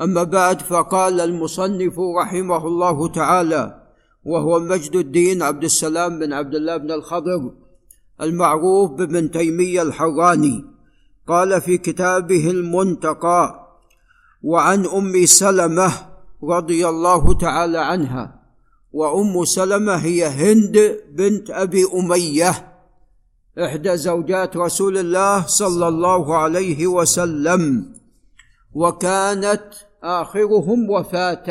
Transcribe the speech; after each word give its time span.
أما 0.00 0.22
بعد 0.22 0.60
فقال 0.60 1.20
المصنف 1.20 1.98
رحمه 2.22 2.66
الله 2.66 3.08
تعالى 3.08 3.82
وهو 4.24 4.60
مجد 4.60 4.96
الدين 4.96 5.42
عبد 5.42 5.64
السلام 5.64 6.18
بن 6.18 6.32
عبد 6.32 6.54
الله 6.54 6.76
بن 6.76 6.90
الخضر 6.92 7.52
المعروف 8.20 8.90
بابن 8.90 9.30
تيمية 9.30 9.82
الحراني. 9.82 10.64
قال 11.26 11.60
في 11.60 11.78
كتابه 11.78 12.50
المنتقى 12.50 13.68
وعن 14.42 14.86
أم 14.86 15.26
سلمة 15.26 15.92
رضي 16.44 16.88
الله 16.88 17.34
تعالى 17.34 17.78
عنها 17.78 18.42
وأم 18.92 19.44
سلمة 19.44 19.94
هي 19.94 20.26
هند 20.26 21.00
بنت 21.12 21.50
أبي 21.50 21.84
أمية 21.94 22.74
إحدى 23.58 23.96
زوجات 23.96 24.56
رسول 24.56 24.98
الله 24.98 25.46
صلى 25.46 25.88
الله 25.88 26.36
عليه 26.36 26.86
وسلم. 26.86 27.92
وكانت 28.74 29.64
آخرهم 30.02 30.90
وفاة. 30.90 31.48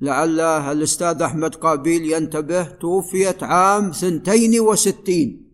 لعل 0.00 0.40
الاستاذ 0.40 1.22
أحمد 1.22 1.54
قابيل 1.54 2.12
ينتبه 2.12 2.62
توفيت 2.62 3.42
عام 3.42 3.90
ثنتين 3.92 4.60
وستين. 4.60 5.48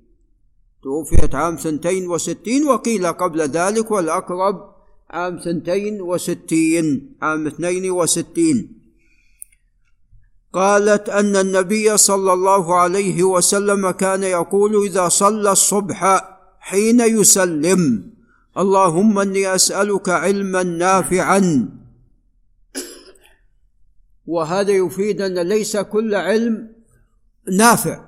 توفيت 0.82 1.34
عام 1.34 1.56
ثنتين 1.56 2.08
وستين 2.08 2.64
وقيل 2.68 3.06
قبل 3.06 3.40
ذلك 3.40 3.90
والأقرب 3.90 4.74
عام 5.10 5.38
ثنتين 5.38 6.02
وستين 6.02 7.16
عام 7.22 7.46
اثنين 7.46 7.90
وستين. 7.90 8.84
قالت 10.52 11.08
أن 11.08 11.36
النبي 11.36 11.96
صلى 11.96 12.32
الله 12.32 12.74
عليه 12.74 13.22
وسلم 13.22 13.90
كان 13.90 14.22
يقول 14.22 14.86
إذا 14.86 15.08
صلى 15.08 15.52
الصبح 15.52 16.24
حين 16.60 17.00
يسلم. 17.00 18.10
اللهم 18.58 19.18
إني 19.18 19.54
أسألك 19.54 20.08
علما 20.08 20.62
نافعا. 20.62 21.68
وهذا 24.26 24.70
يفيد 24.70 25.20
أن 25.20 25.38
ليس 25.38 25.76
كل 25.76 26.14
علم 26.14 26.68
نافع. 27.52 28.04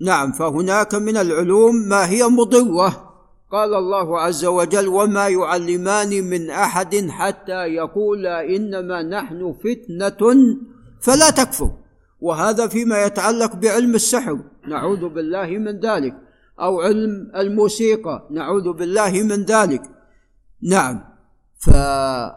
نعم 0.00 0.32
فهناك 0.32 0.94
من 0.94 1.16
العلوم 1.16 1.74
ما 1.88 2.08
هي 2.08 2.24
مضره 2.24 3.06
قال 3.52 3.74
الله 3.74 4.20
عز 4.20 4.44
وجل 4.44 4.88
وما 4.88 5.28
يعلمان 5.28 6.24
من 6.24 6.50
أحد 6.50 7.08
حتى 7.10 7.66
يقولا 7.66 8.56
إنما 8.56 9.02
نحن 9.02 9.54
فتنة 9.64 10.34
فلا 11.00 11.30
تكفر. 11.30 11.70
وهذا 12.20 12.66
فيما 12.66 13.04
يتعلق 13.04 13.54
بعلم 13.54 13.94
السحر. 13.94 14.38
نعوذ 14.68 15.08
بالله 15.08 15.46
من 15.46 15.80
ذلك. 15.80 16.14
أو 16.60 16.80
علم 16.80 17.32
الموسيقى. 17.36 18.28
نعوذ 18.30 18.72
بالله 18.72 19.22
من 19.22 19.44
ذلك. 19.44 19.82
نعم. 20.62 21.04
فسؤال 21.58 22.34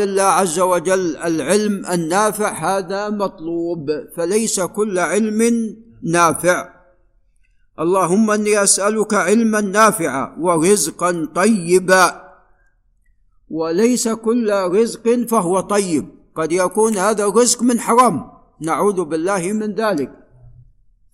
الله 0.00 0.22
عز 0.22 0.60
وجل 0.60 1.16
العلم 1.16 1.86
النافع 1.86 2.78
هذا 2.78 3.10
مطلوب 3.10 3.90
فليس 4.16 4.60
كل 4.60 4.98
علم 4.98 5.40
نافع. 6.02 6.68
اللهم 7.80 8.30
إني 8.30 8.62
أسألك 8.62 9.14
علما 9.14 9.60
نافعا 9.60 10.36
ورزقا 10.40 11.28
طيبا. 11.34 12.22
وليس 13.50 14.08
كل 14.08 14.52
رزق 14.52 15.26
فهو 15.28 15.60
طيب. 15.60 16.08
قد 16.34 16.52
يكون 16.52 16.96
هذا 16.96 17.24
الرزق 17.24 17.62
من 17.62 17.80
حرام. 17.80 18.30
نعوذ 18.60 19.04
بالله 19.04 19.52
من 19.52 19.74
ذلك. 19.74 20.21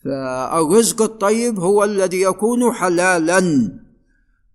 فالرزق 0.09 1.03
الطيب 1.03 1.61
هو 1.61 1.85
الذي 1.85 2.23
يكون 2.23 2.73
حلالا. 2.73 3.73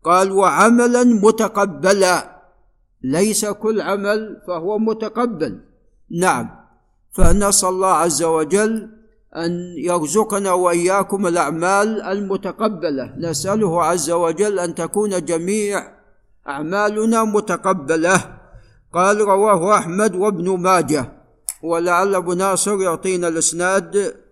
قال 0.04 0.32
وعملا 0.32 1.04
متقبلا. 1.04 2.42
ليس 3.04 3.46
كل 3.46 3.82
عمل 3.82 4.42
فهو 4.48 4.80
متقبل. 4.80 5.60
نعم. 6.12 6.50
فنسأل 7.12 7.70
الله 7.70 7.94
عز 7.94 8.24
وجل 8.24 8.90
أن 9.36 9.52
يرزقنا 9.78 10.54
وإياكم 10.54 11.28
الأعمال 11.28 12.02
المتقبلة. 12.02 13.14
نسأله 13.18 13.84
عز 13.84 14.12
وجل 14.12 14.60
أن 14.60 14.76
تكون 14.76 15.26
جميع 15.26 15.84
أعمالنا 16.48 17.24
متقبلة. 17.24 18.40
قال 18.94 19.22
رواه 19.22 19.78
أحمد 19.78 20.16
وابن 20.16 20.58
ماجه. 20.58 21.12
ولعل 21.64 22.16
أبو 22.16 22.34
ناصر 22.34 22.82
يعطينا 22.82 23.28
الإسناد. 23.28 24.23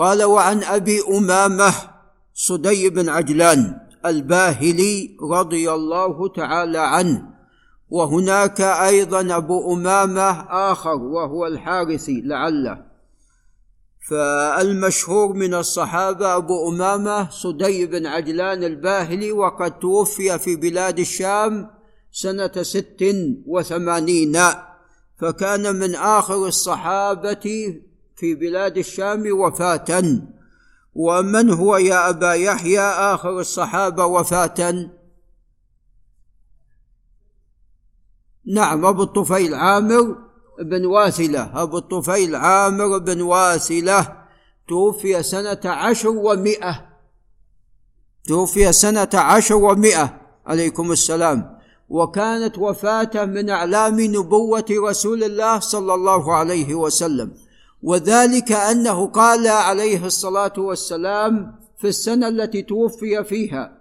قال 0.00 0.22
وعن 0.22 0.64
أبي 0.64 1.00
أمامة 1.08 1.74
صدي 2.34 2.90
بن 2.90 3.08
عجلان 3.08 3.80
الباهلي 4.06 5.16
رضي 5.22 5.70
الله 5.70 6.28
تعالى 6.28 6.78
عنه 6.78 7.22
وهناك 7.88 8.60
أيضا 8.60 9.36
أبو 9.36 9.74
أمامة 9.74 10.30
آخر 10.72 10.94
وهو 10.94 11.46
الحارثي 11.46 12.20
لعله. 12.20 12.84
فالمشهور 14.08 15.32
من 15.32 15.54
الصحابة 15.54 16.36
أبو 16.36 16.68
أمامة 16.68 17.30
صدي 17.30 17.86
بن 17.86 18.06
عجلان 18.06 18.64
الباهلي 18.64 19.32
وقد 19.32 19.78
توفي 19.78 20.38
في 20.38 20.56
بلاد 20.56 20.98
الشام 20.98 21.70
سنة 22.12 22.62
ست 22.62 23.16
وثمانين 23.46 24.38
فكان 25.18 25.76
من 25.76 25.94
آخر 25.94 26.46
الصحابة 26.46 27.74
في 28.20 28.34
بلاد 28.34 28.78
الشام 28.78 29.40
وفاة. 29.40 30.02
ومن 30.94 31.50
هو 31.50 31.76
يا 31.76 32.08
أبا 32.08 32.34
يحيى؟ 32.34 32.80
آخر 32.80 33.40
الصحابة 33.40 34.04
وفاة. 34.04 34.90
نعم 38.46 38.86
أبو 38.86 39.02
الطفيل 39.02 39.54
عامر 39.54 40.16
بن 40.62 40.86
واثلة 40.86 41.62
أبو 41.62 41.78
الطفيل 41.78 42.36
عامر 42.36 42.98
بن 42.98 43.22
واثلة 43.22 44.16
توفي 44.68 45.22
سنة 45.22 45.60
عشر 45.64 46.08
ومئة. 46.08 46.86
توفي 48.28 48.72
سنة 48.72 49.10
عشر 49.14 49.54
ومئة. 49.54 50.20
عليكم 50.46 50.92
السلام. 50.92 51.58
وكانت 51.88 52.58
وفاته 52.58 53.24
من 53.24 53.50
أعلام 53.50 54.00
نبوة 54.00 54.64
رسول 54.70 55.24
الله 55.24 55.58
صلى 55.60 55.94
الله 55.94 56.34
عليه 56.34 56.74
وسلم. 56.74 57.49
وذلك 57.82 58.52
أنه 58.52 59.06
قال 59.06 59.48
عليه 59.48 60.06
الصلاة 60.06 60.52
والسلام 60.58 61.54
في 61.78 61.88
السنة 61.88 62.28
التي 62.28 62.62
توفي 62.62 63.24
فيها 63.24 63.80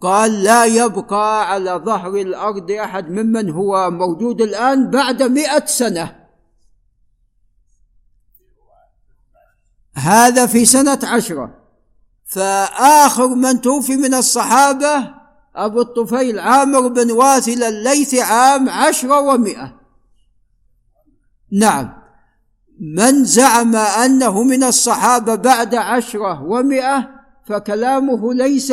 قال 0.00 0.42
لا 0.42 0.64
يبقى 0.64 1.50
على 1.50 1.70
ظهر 1.70 2.14
الأرض 2.14 2.70
أحد 2.70 3.10
ممن 3.10 3.50
هو 3.50 3.90
موجود 3.90 4.40
الآن 4.40 4.90
بعد 4.90 5.22
مئة 5.22 5.66
سنة. 5.66 6.26
هذا 9.94 10.46
في 10.46 10.64
سنة 10.64 10.98
عشرة. 11.02 11.54
فآخر 12.26 13.28
من 13.28 13.60
توفي 13.60 13.96
من 13.96 14.14
الصحابة 14.14 15.14
أبو 15.54 15.80
الطفيل 15.80 16.38
عامر 16.38 16.88
بن 16.88 17.10
واثل 17.10 17.62
الليثي 17.62 18.22
عام 18.22 18.68
عشرة 18.68 19.20
ومئة. 19.20 19.80
نعم. 21.52 21.95
من 22.80 23.24
زعم 23.24 23.76
أنه 23.76 24.42
من 24.42 24.64
الصحابة 24.64 25.34
بعد 25.34 25.74
عشرة 25.74 26.42
ومئة 26.42 27.08
فكلامه 27.46 28.34
ليس 28.34 28.72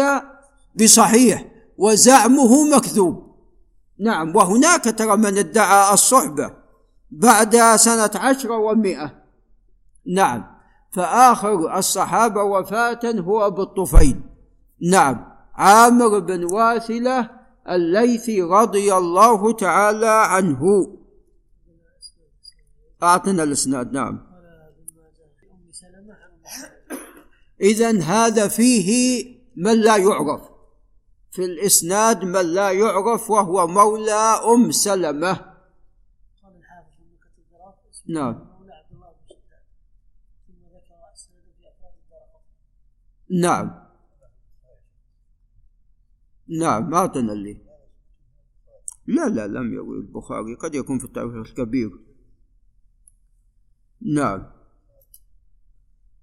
بصحيح 0.75 1.45
وزعمه 1.77 2.63
مكذوب. 2.75 3.33
نعم 3.99 4.35
وهناك 4.35 4.83
ترى 4.97 5.17
من 5.17 5.37
ادعى 5.37 5.93
الصحبة 5.93 6.53
بعد 7.11 7.55
سنة 7.75 8.11
عشرة 8.15 8.57
ومئة. 8.57 9.13
نعم 10.15 10.43
فآخر 10.91 11.77
الصحابة 11.77 12.43
وفاة 12.43 12.99
هو 13.05 13.47
أبو 13.47 13.61
الطفيل. 13.61 14.21
نعم 14.91 15.25
عامر 15.55 16.19
بن 16.19 16.43
واثلة 16.43 17.29
الليثي 17.69 18.41
رضي 18.41 18.93
الله 18.93 19.53
تعالى 19.53 20.09
عنه. 20.09 20.59
أعطنا 23.03 23.43
الإسناد 23.43 23.91
نعم. 23.91 24.27
إذا 27.61 28.01
هذا 28.01 28.47
فيه 28.47 29.25
من 29.55 29.81
لا 29.81 29.97
يعرف. 29.97 30.41
في 31.31 31.45
الإسناد 31.45 32.23
من 32.23 32.41
لا 32.41 32.71
يعرف 32.71 33.31
وهو 33.31 33.67
مولى 33.67 34.39
أم 34.53 34.71
سلمة. 34.71 35.53
نعم. 38.07 38.53
نعم. 43.29 43.83
نعم 46.47 46.93
أعطنا 46.93 47.31
لي 47.31 47.57
لا 49.07 49.29
لا 49.29 49.47
لم 49.47 49.73
يروي 49.73 49.97
البخاري 49.97 50.55
قد 50.55 50.75
يكون 50.75 50.99
في 50.99 51.05
التاريخ 51.05 51.33
الكبير. 51.33 52.12
نعم. 54.05 54.53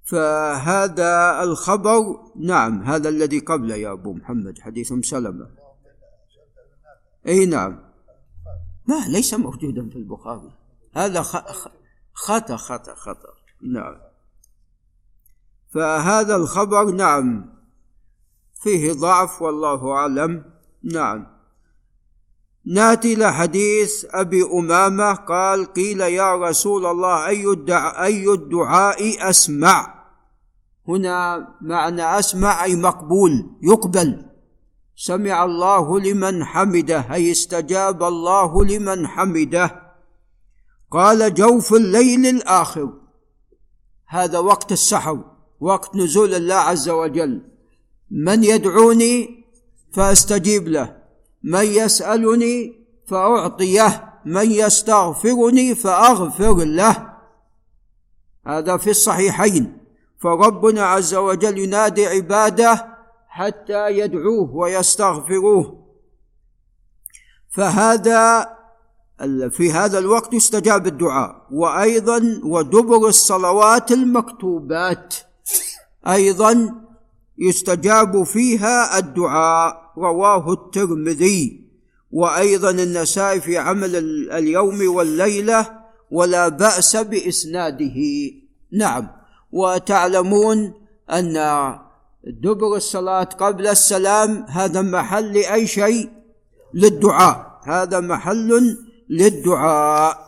فهذا 0.05 1.43
الخبر 1.43 2.21
نعم 2.37 2.83
هذا 2.83 3.09
الذي 3.09 3.39
قبله 3.39 3.77
يا 3.77 3.93
أبو 3.93 4.13
محمد 4.13 4.59
حديث 4.59 4.93
سلمة. 4.93 5.51
إي 7.29 7.47
نعم. 7.47 7.81
ما 8.87 9.09
ليس 9.09 9.35
موجودا 9.35 9.89
في 9.89 9.97
البخاري. 9.97 10.53
هذا 10.95 11.23
خطأ 11.23 12.57
خطأ 12.57 12.95
خطأ. 12.95 13.35
نعم. 13.63 13.97
فهذا 15.69 16.37
الخبر 16.37 16.91
نعم 16.91 17.55
فيه 18.55 18.93
ضعف 18.93 19.43
والله 19.43 19.93
أعلم. 19.93 20.45
نعم. 20.83 21.40
ناتي 22.67 23.13
إلى 23.13 23.33
حديث 23.33 24.07
أبي 24.11 24.43
أمامة 24.43 25.13
قال 25.13 25.73
قيل 25.73 26.01
يا 26.01 26.37
رسول 26.37 26.87
الله 26.87 27.27
أي 27.27 27.47
الدعاء, 27.47 28.05
أي 28.05 28.33
الدعاء 28.33 29.31
أسمع؟ 29.31 30.05
هنا 30.89 31.49
معنى 31.61 32.19
أسمع 32.19 32.65
أي 32.65 32.77
مقبول 32.77 33.51
يقبل. 33.63 34.27
سمع 34.97 35.45
الله 35.45 36.01
لمن 36.01 36.45
حمده 36.45 37.07
أي 37.13 37.31
استجاب 37.31 38.03
الله 38.03 38.65
لمن 38.65 39.07
حمده. 39.07 39.83
قال 40.91 41.35
جوف 41.35 41.75
الليل 41.75 42.27
الآخر. 42.27 42.93
هذا 44.07 44.39
وقت 44.39 44.73
السحر 44.73 45.25
وقت 45.61 45.97
نزول 45.97 46.35
الله 46.35 46.55
عز 46.55 46.89
وجل. 46.89 47.43
من 48.11 48.45
يدعوني 48.45 49.45
فأستجيب 49.93 50.69
له. 50.69 51.00
من 51.43 51.65
يسألني 51.65 52.81
فأعطيه 53.07 54.21
من 54.25 54.51
يستغفرني 54.51 55.75
فأغفر 55.75 56.55
له. 56.55 57.11
هذا 58.47 58.77
في 58.77 58.91
الصحيحين. 58.91 59.79
فربنا 60.19 60.83
عز 60.87 61.15
وجل 61.15 61.59
ينادي 61.59 62.07
عباده 62.07 62.97
حتى 63.29 63.99
يدعوه 63.99 64.55
ويستغفروه. 64.55 65.87
فهذا 67.51 68.49
في 69.51 69.73
هذا 69.73 69.99
الوقت 69.99 70.33
يستجاب 70.33 70.87
الدعاء. 70.87 71.47
وأيضا 71.53 72.41
ودبر 72.45 73.09
الصلوات 73.09 73.93
المكتوبات. 73.93 75.15
أيضا 76.07 76.75
يستجاب 77.41 78.23
فيها 78.23 78.99
الدعاء 78.99 79.93
رواه 79.99 80.53
الترمذي. 80.53 81.71
وأيضا 82.13 82.71
النسائي 82.71 83.41
في 83.41 83.59
عمل 83.59 83.97
اليوم 84.33 84.95
والليلة 84.97 85.67
ولا 86.11 86.49
بأس 86.49 86.97
بإسناده. 86.97 87.97
نعم. 88.73 89.09
وتعلمون 89.53 90.75
أن 91.11 91.35
دبر 92.25 92.77
الصلاة 92.77 93.25
قبل 93.25 93.67
السلام 93.67 94.45
هذا 94.49 94.83
محل 94.83 95.33
لاي 95.33 95.67
شيء؟ 95.67 96.11
للدعاء. 96.75 97.61
هذا 97.65 98.01
محل 98.01 98.77
للدعاء. 99.11 100.19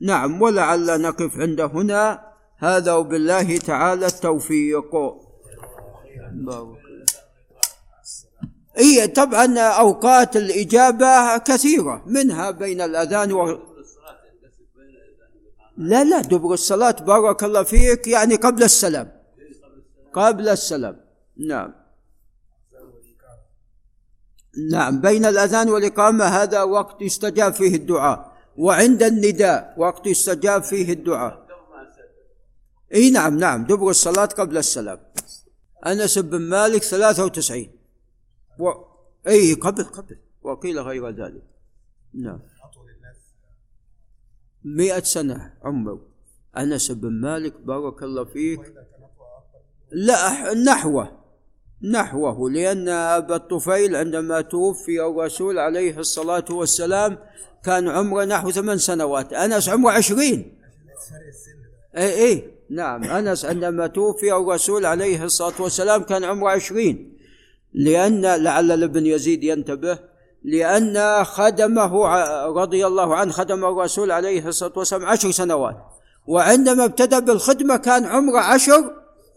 نعم. 0.00 0.42
ولعل 0.42 1.02
نقف 1.02 1.38
عند 1.38 1.60
هنا. 1.60 2.20
هذا 2.58 2.92
وبالله 2.92 3.58
تعالى 3.58 4.06
التوفيق. 4.06 5.25
اي 8.78 9.06
طبعا 9.06 9.58
أوقات 9.58 10.36
الإجابة 10.36 11.38
كثيرة 11.38 12.02
منها 12.06 12.50
بين 12.50 12.80
الأذان 12.80 13.32
و 13.32 13.58
لا 15.76 16.04
لا 16.04 16.20
دبر 16.20 16.52
الصلاة 16.52 16.90
بارك 16.90 17.44
الله 17.44 17.62
فيك 17.62 18.06
يعني 18.08 18.34
قبل 18.34 18.62
السلام. 18.62 19.12
قبل 20.12 20.48
السلام 20.48 21.00
نعم. 21.36 21.74
نعم 24.70 25.00
بين 25.00 25.24
الأذان 25.24 25.68
والإقامة 25.68 26.24
هذا 26.24 26.62
وقت 26.62 27.02
يستجاب 27.02 27.52
فيه 27.52 27.74
الدعاء 27.74 28.36
وعند 28.56 29.02
النداء 29.02 29.74
وقت 29.76 30.06
يستجاب 30.06 30.62
فيه 30.62 30.92
الدعاء. 30.92 31.46
إي 32.94 33.10
نعم 33.10 33.38
نعم 33.38 33.64
دبر 33.64 33.90
الصلاة 33.90 34.26
قبل 34.26 34.58
السلام. 34.58 34.98
أنس 35.86 36.18
بن 36.18 36.40
مالك 36.40 36.82
ثلاثة 36.82 37.24
وتسعين. 37.24 37.70
و... 38.58 38.70
أي 39.28 39.54
قبل 39.54 39.84
قبل. 39.84 40.16
وقيل 40.42 40.78
غير 40.78 41.10
ذلك. 41.10 41.42
نعم. 42.14 42.40
مئة 44.64 45.00
سنة 45.00 45.54
عمره. 45.62 46.00
أنس 46.56 46.90
بن 46.90 47.12
مالك 47.20 47.60
بارك 47.60 48.02
الله 48.02 48.24
فيك. 48.24 48.74
لا 49.92 50.54
نحوه. 50.54 51.18
نحوه 51.82 52.50
لأن 52.50 52.88
أبا 52.88 53.36
الطفيل 53.36 53.96
عندما 53.96 54.40
توفي 54.40 55.00
الرسول 55.00 55.58
عليه 55.58 55.98
الصلاة 55.98 56.44
والسلام 56.50 57.18
كان 57.64 57.88
عمره 57.88 58.24
نحو 58.24 58.50
ثمان 58.50 58.78
سنوات. 58.78 59.32
أنس 59.32 59.68
عمره 59.68 59.90
عشرين. 59.90 60.58
أي 61.96 62.24
أي. 62.24 62.55
نعم 62.70 63.04
أنس 63.04 63.44
عندما 63.44 63.86
توفي 63.86 64.32
الرسول 64.32 64.86
عليه 64.86 65.24
الصلاة 65.24 65.62
والسلام 65.62 66.02
كان 66.02 66.24
عمره 66.24 66.50
عشرين. 66.50 67.16
لأن 67.74 68.22
لعل 68.22 68.82
ابن 68.82 69.06
يزيد 69.06 69.44
ينتبه 69.44 69.98
لأن 70.44 71.24
خدمه 71.24 72.06
رضي 72.46 72.86
الله 72.86 73.16
عنه 73.16 73.32
خدم 73.32 73.64
الرسول 73.64 74.10
عليه 74.10 74.48
الصلاة 74.48 74.72
والسلام 74.76 75.06
عشر 75.06 75.30
سنوات. 75.30 75.76
وعندما 76.26 76.84
ابتدأ 76.84 77.18
بالخدمة 77.18 77.76
كان 77.76 78.04
عمره 78.04 78.40
عشر 78.40 78.92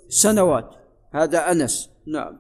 سنوات. 0.10 0.70
هذا 1.14 1.52
أنس. 1.52 1.90
نعم. 2.08 2.38